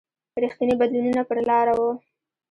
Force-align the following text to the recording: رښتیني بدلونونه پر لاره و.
رښتیني 0.43 0.73
بدلونونه 0.79 1.21
پر 1.29 1.37
لاره 1.49 1.73
و. 1.79 1.81